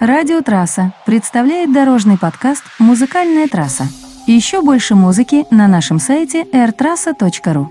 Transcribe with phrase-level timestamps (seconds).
[0.00, 3.86] Радио Трасса представляет дорожный подкаст «Музыкальная трасса».
[4.26, 7.68] Еще больше музыки на нашем сайте airtrassa.ru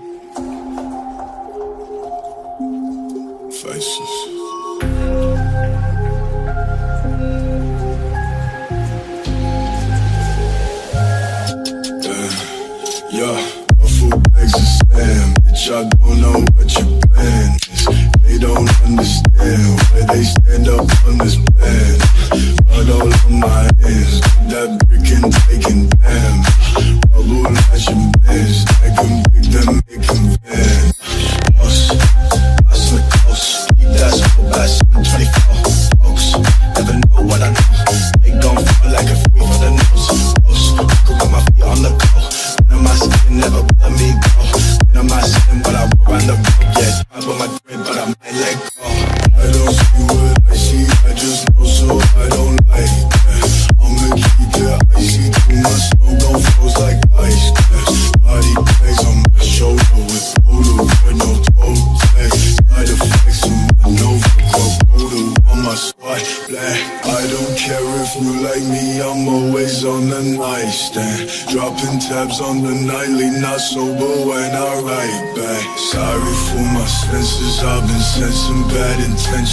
[3.50, 4.30] Faces.
[13.12, 13.36] Yeah,
[18.56, 21.36] a understand why they stand up on this
[22.72, 24.20] all on my hands,
[24.50, 25.32] that brick and
[28.82, 30.36] I can pick them, make them
[33.76, 34.14] keep that
[34.94, 35.49] I'm 25.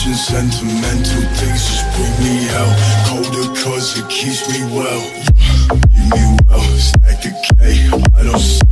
[0.07, 3.07] touching sentimental things just bring me out.
[3.07, 5.01] Colder cause it keeps me well.
[5.69, 8.66] Keep me well, stack the K, I don't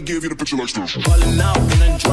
[0.00, 0.92] give you the picture like this.
[0.92, 2.09] Falling out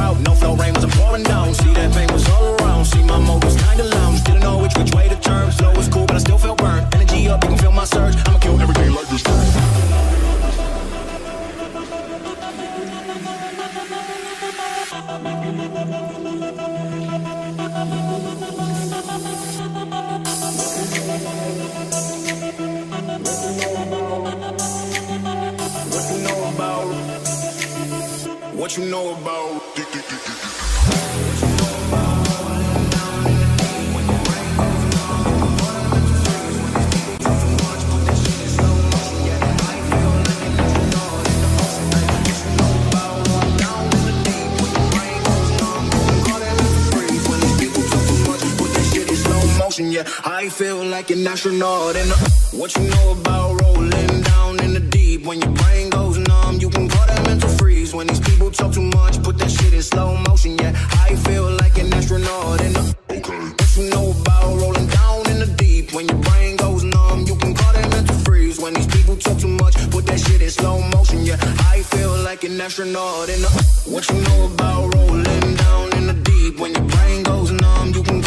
[51.37, 52.17] astronaut in the.
[52.57, 55.23] What you know about rolling down in the deep?
[55.23, 57.93] When your brain goes numb, you can call that mental freeze.
[57.93, 60.73] When these people talk too much, put that shit in slow motion, yeah.
[61.07, 62.95] I feel like an astronaut in the.
[63.11, 63.37] Okay.
[63.37, 65.93] What you know about rolling down in the deep?
[65.93, 68.59] When your brain goes numb, you can call that mental freeze.
[68.59, 71.37] When these people talk too much, put that shit in slow motion, yeah.
[71.71, 73.51] I feel like an astronaut in the.
[73.85, 76.59] What you know about rolling down in the deep?
[76.59, 78.26] When your brain goes numb, you can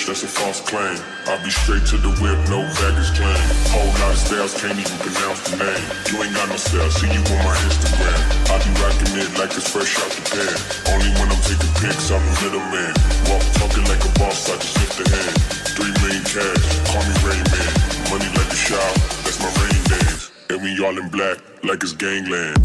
[0.00, 0.96] bitch, that's a false claim.
[1.26, 3.36] I be straight to the whip, no baggage claim.
[3.72, 5.86] Whole lot of styles, can't even pronounce the name.
[6.08, 8.20] You ain't got no style, see you on my Instagram.
[8.50, 10.56] I be rocking it like it's fresh out the pan.
[10.94, 12.92] Only when I'm taking pics, I'm a little man.
[13.28, 15.36] Walk talking like a boss, I just lift a hand.
[15.76, 17.72] Three million cash, call me Rain Man.
[18.08, 20.30] Money like a shower, that's my rain dance.
[20.50, 22.59] And we all in black, like it's gangland.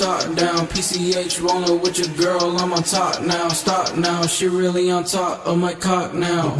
[0.00, 0.66] top down.
[0.68, 3.48] PCH rollin' with your girl, I'm top now.
[3.48, 6.56] Stop now, she really on top of my cock now.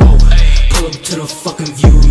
[0.70, 2.09] Pull up to the fucking view.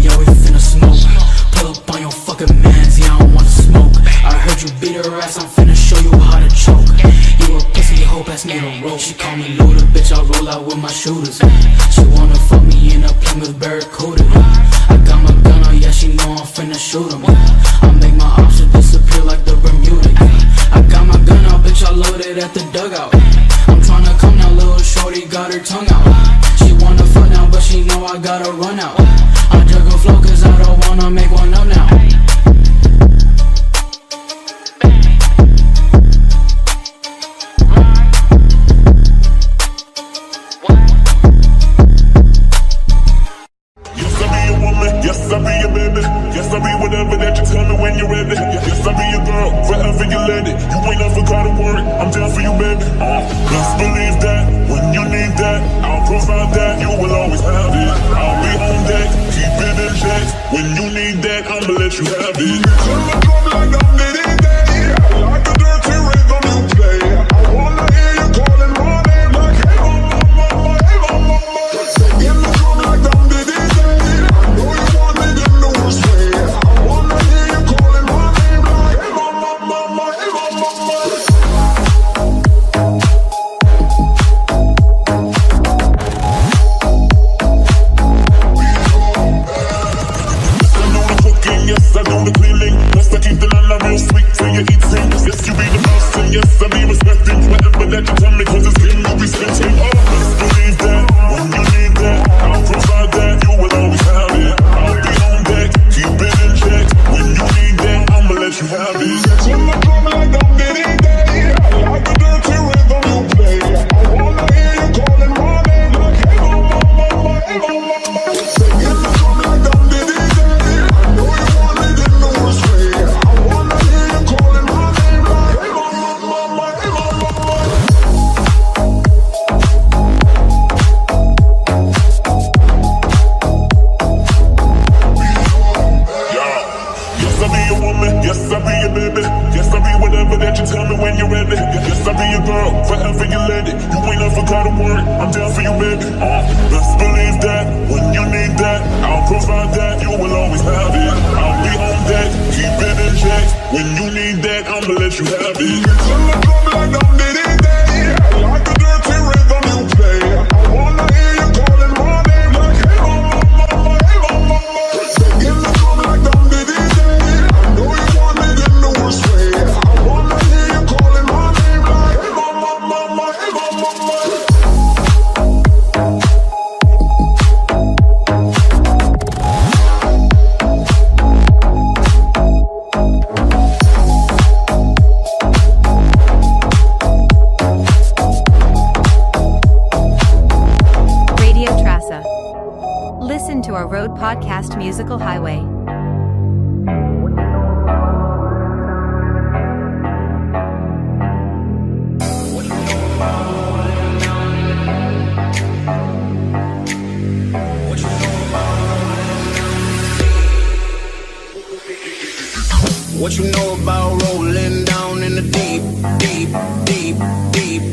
[213.30, 215.84] What you know about rolling down in the deep,
[216.18, 216.50] deep,
[216.84, 217.16] deep,
[217.52, 217.84] deep?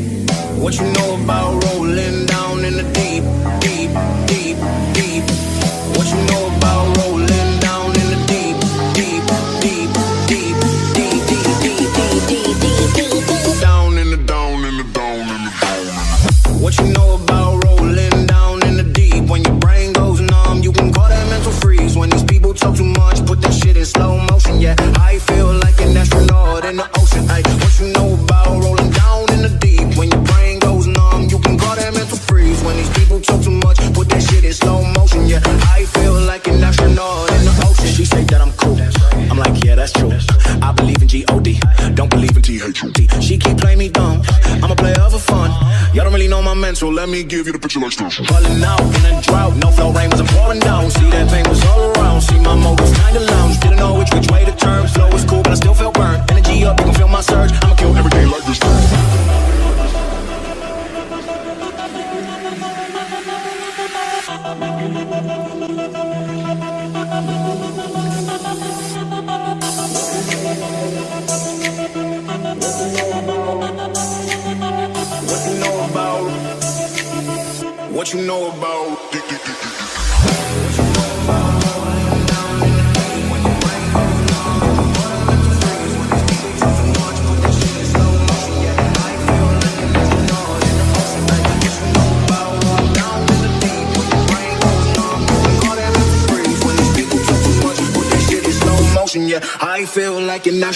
[0.59, 3.23] What you know about rolling down in the deep,
[3.61, 3.91] deep,
[4.25, 4.96] deep?
[46.77, 48.17] so let me give you the picture like this.
[48.17, 50.91] Pulling out in a drought, no flow rain wasn't pouring down.
[50.91, 52.21] See that pain was all around.
[52.21, 54.46] See my mode was kinda lounge, didn't know which which way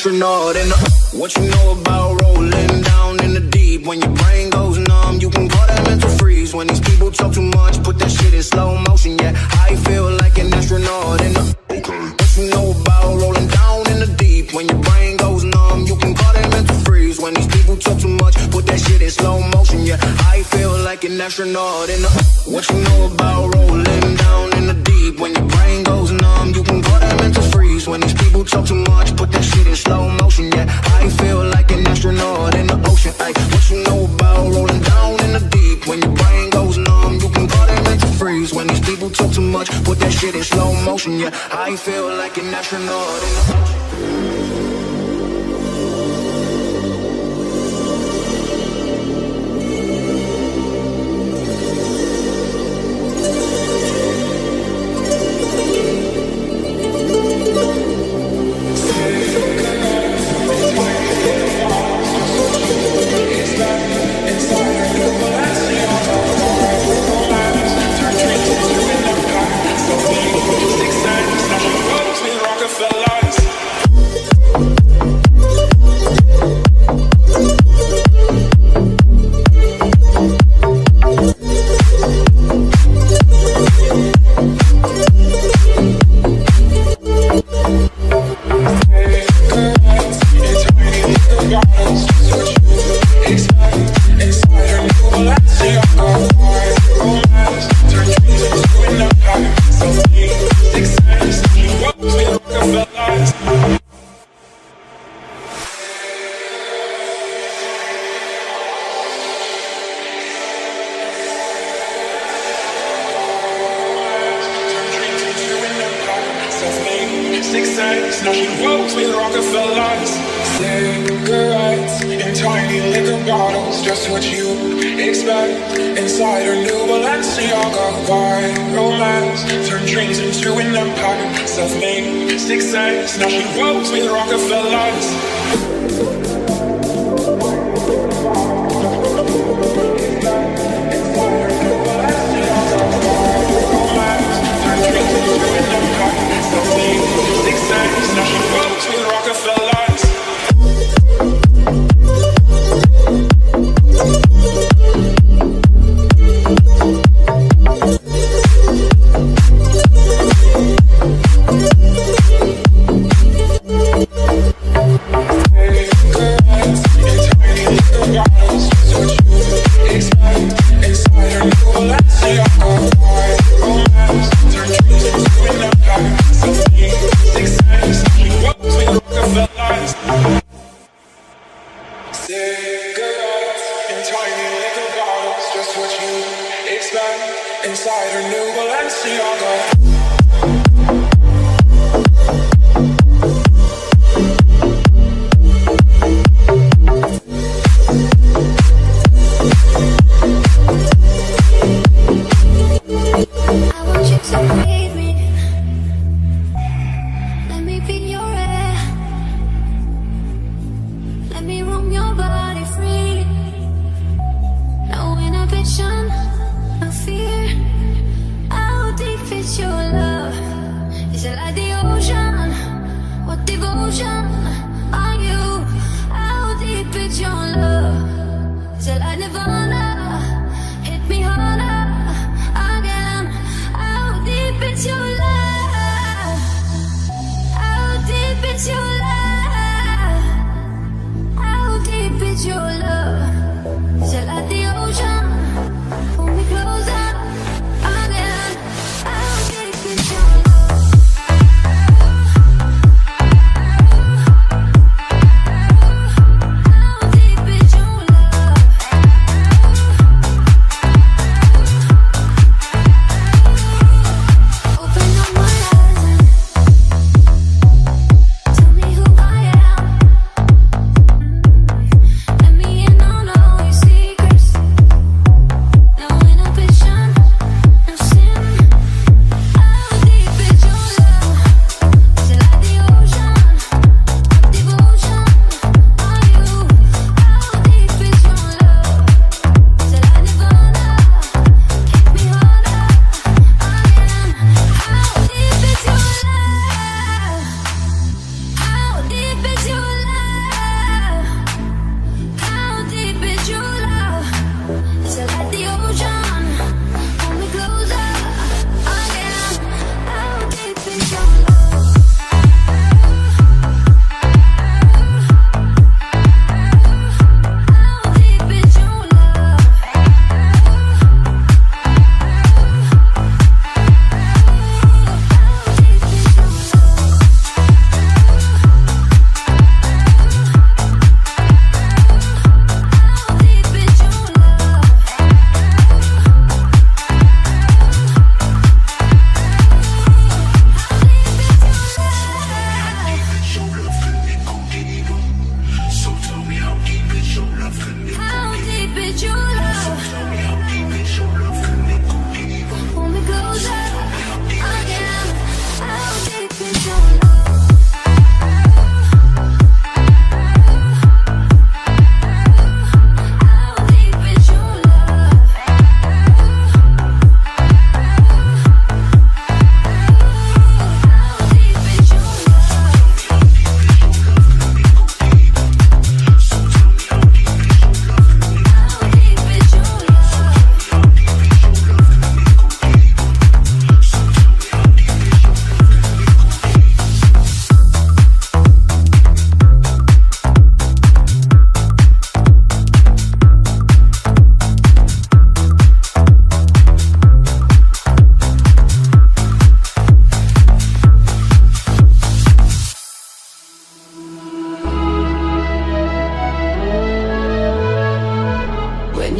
[0.01, 0.55] astronaut.
[0.55, 0.77] in the.
[1.13, 3.85] what you know about rolling down in the deep?
[3.85, 6.55] When your brain goes numb, you can call that mental freeze.
[6.55, 9.19] When these people talk too much, put that shit in slow motion.
[9.19, 9.33] Yeah,
[9.67, 11.21] I feel like an astronaut.
[11.21, 11.55] in the.
[11.77, 12.01] okay.
[12.17, 14.53] what you know about rolling down in the deep?
[14.55, 17.19] When your brain goes numb, you can call that mental freeze.
[17.21, 19.85] When these people talk too much, put that shit in slow motion.
[19.85, 19.99] Yeah,
[20.33, 21.89] I feel like an astronaut.
[21.93, 22.11] in the.
[22.49, 23.40] what you know about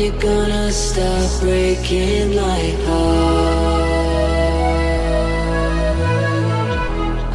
[0.02, 3.82] you gonna stop breaking my heart?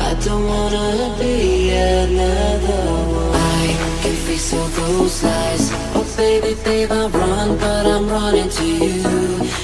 [0.08, 2.82] I don't wanna be another
[3.20, 3.34] one.
[3.34, 3.66] I
[4.02, 5.70] can face all those lies.
[5.94, 9.02] Oh baby, babe, I run, but I'm running to you.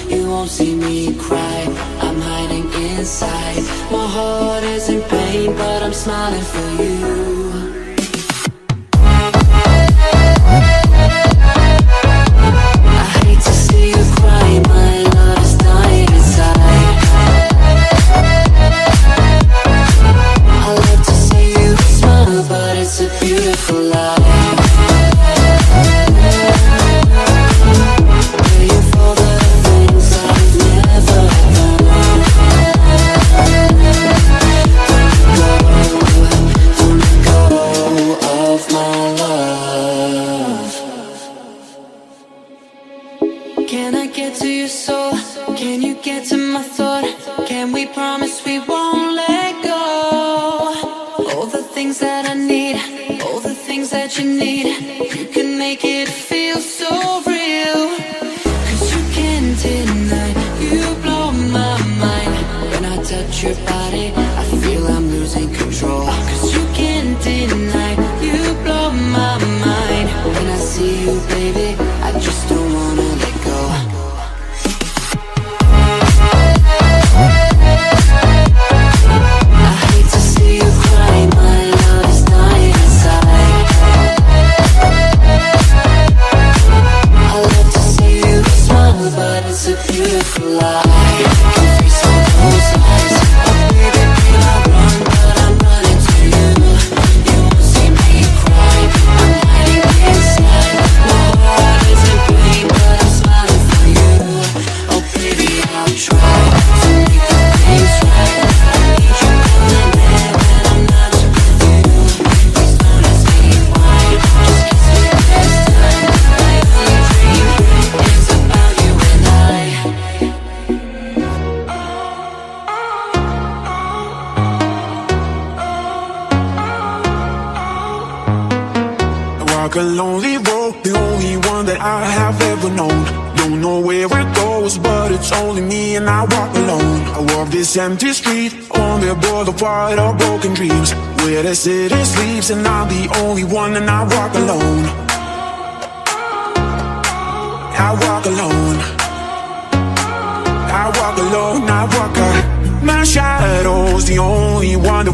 [0.08, 1.60] You won't see me cry.
[2.04, 3.62] I'm hiding inside.
[3.90, 7.71] My heart is in pain, but I'm smiling for you.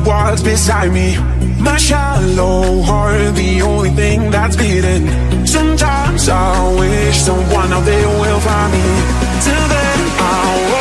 [0.08, 1.18] walks beside me.
[1.60, 5.06] My shallow heart, the only thing that's beating
[5.46, 8.84] Sometimes I wish someone out there will find me.
[9.44, 10.77] Till then I'll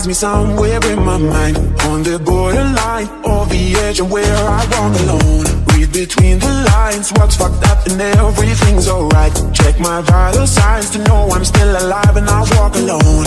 [0.00, 1.56] finds me somewhere in my mind.
[1.90, 7.12] On the borderline, or the edge of where I walk alone Read between the lines,
[7.16, 9.34] what's fucked up and everything's alright.
[9.52, 13.26] Check my vital signs to know I'm still alive and I walk alone.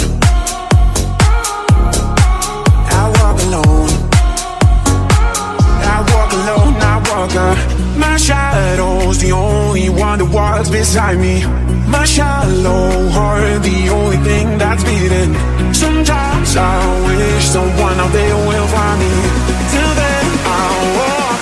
[2.99, 3.89] I walk alone.
[5.93, 6.62] I walk alone
[7.14, 7.53] walker.
[7.97, 11.36] My shadow's the only one that walks beside me.
[11.88, 15.34] My shallow heart, the only thing that's beating.
[15.74, 19.14] Sometimes I wish someone out there will find me.
[19.74, 20.26] Till then,
[20.57, 21.32] I'll walk.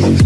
[0.00, 0.21] The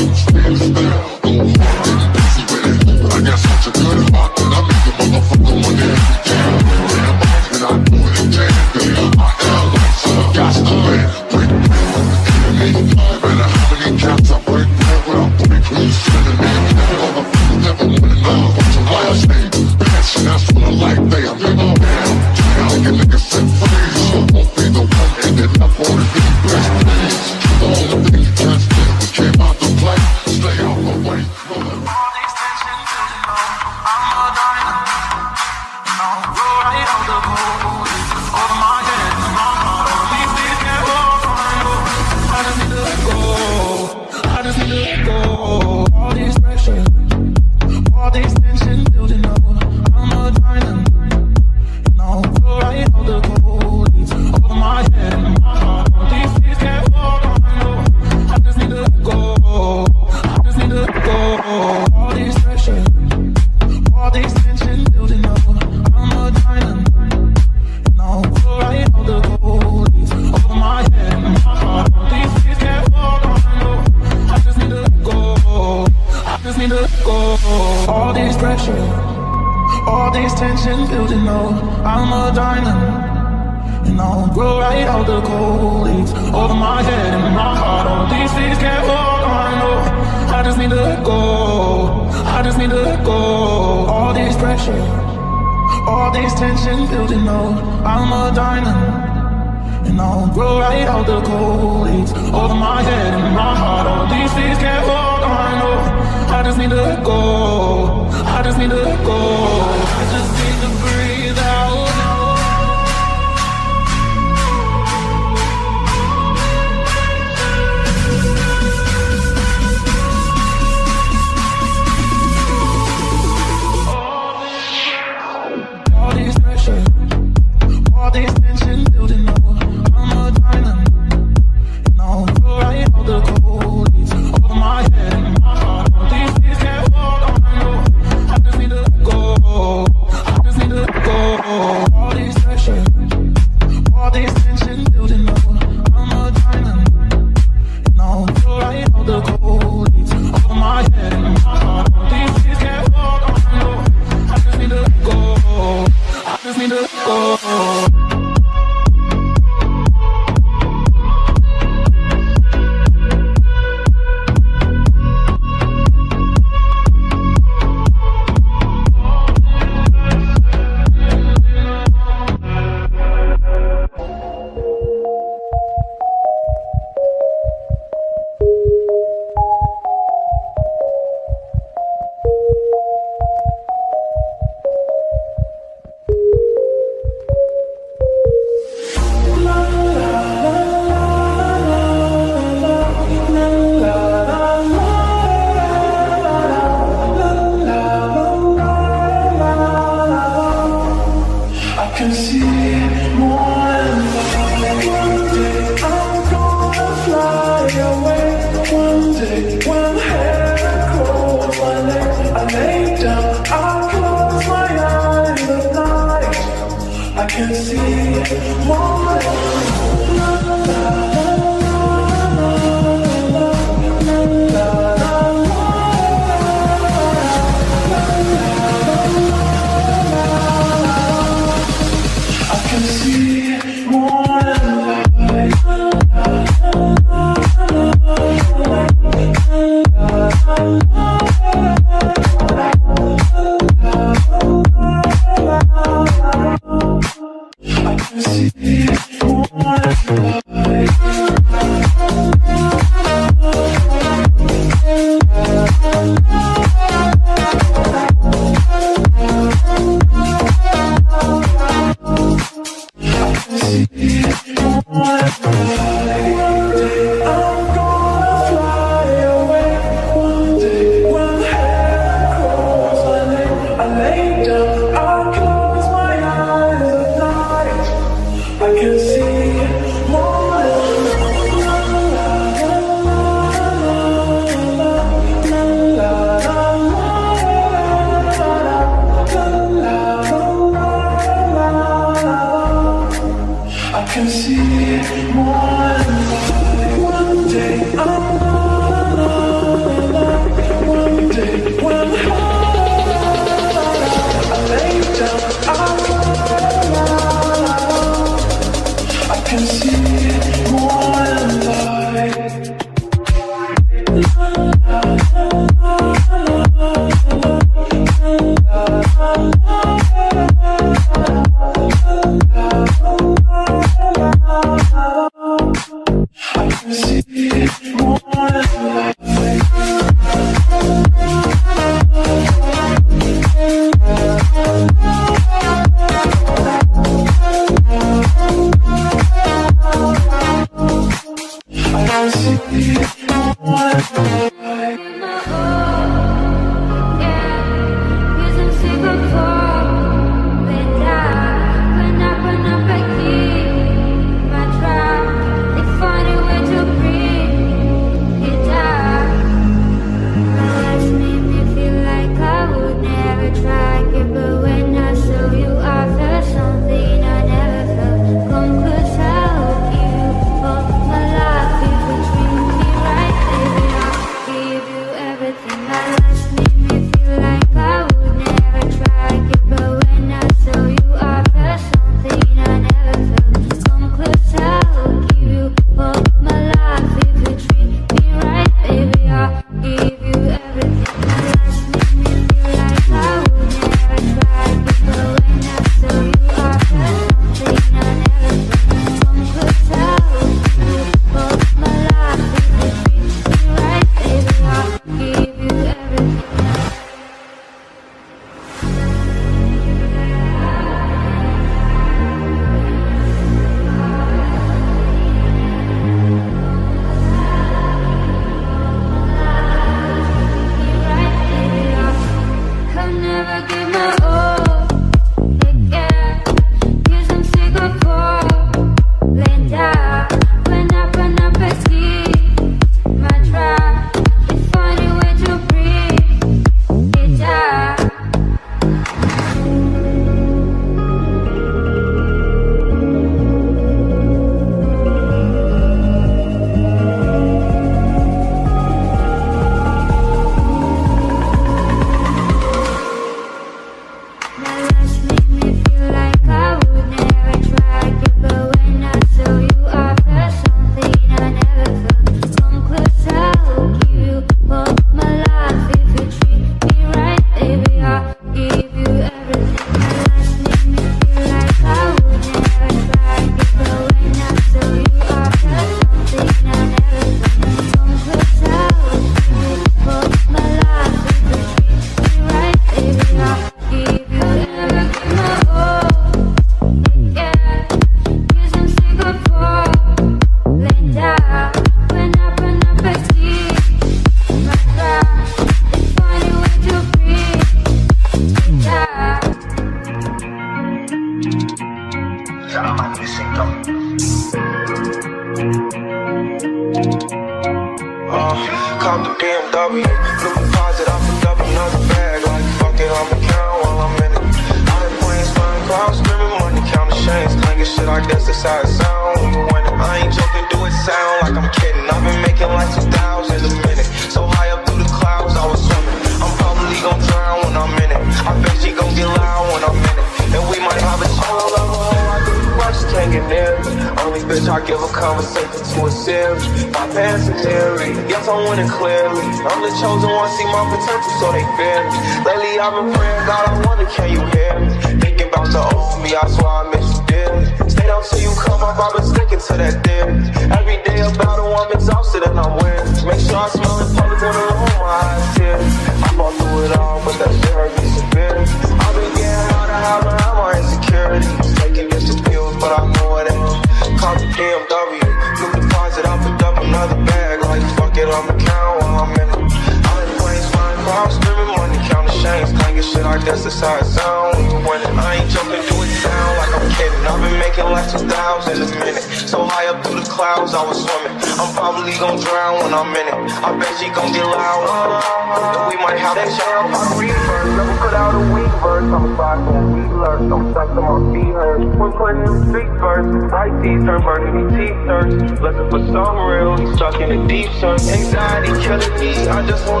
[599.01, 599.47] Me.
[599.47, 600.00] I just wanna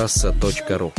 [0.00, 0.92] трасса.ру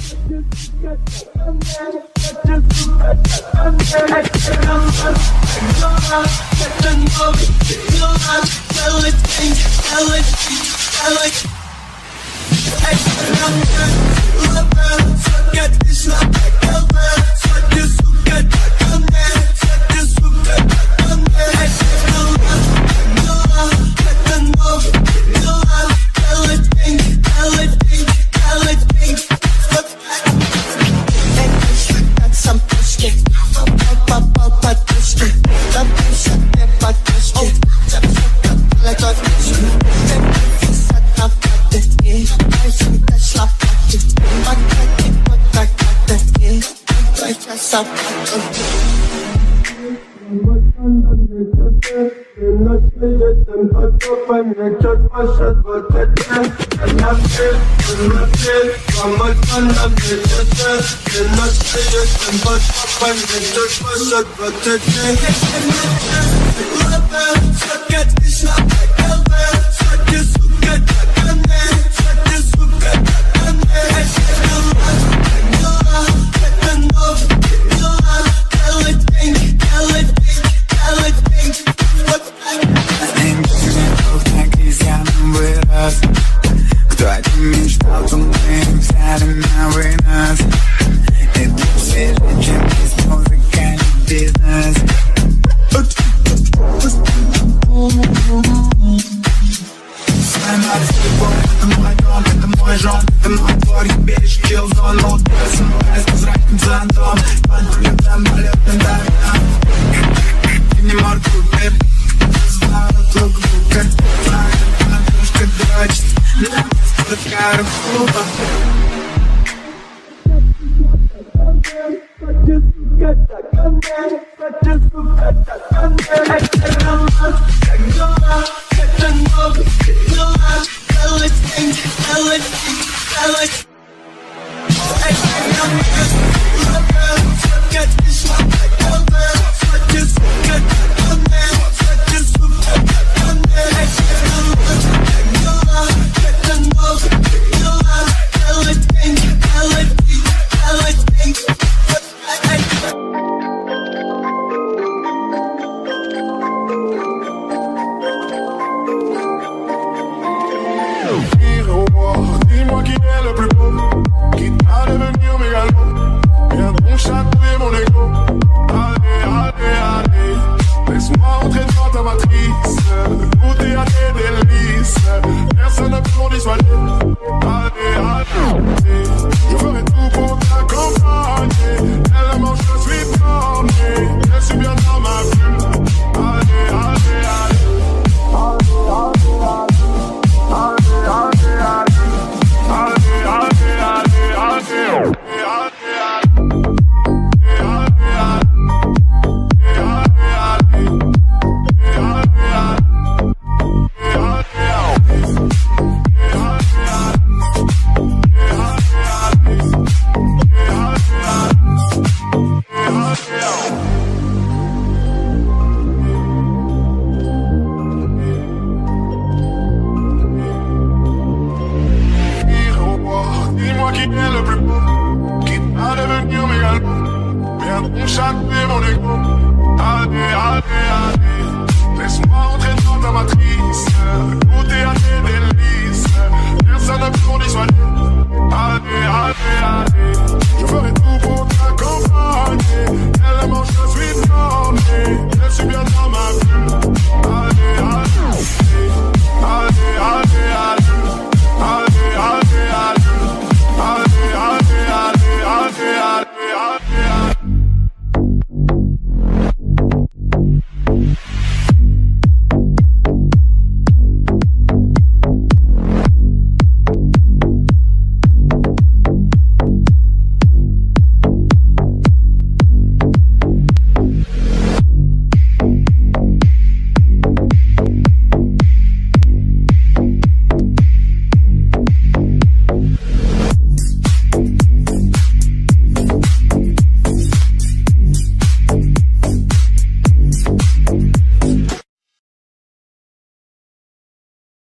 [63.11, 63.17] Anne,
[63.53, 65.17] touche pas, ça va t'aider.